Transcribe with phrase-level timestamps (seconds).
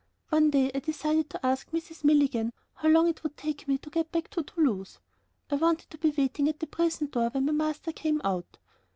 [0.29, 2.03] One day I decided to ask Mrs.
[2.03, 4.97] Milligan how long it would take me to get back to Toulouse.
[5.51, 8.57] I wanted to be waiting at the prison door when my master came out.